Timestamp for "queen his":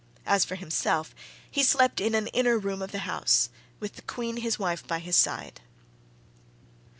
4.01-4.57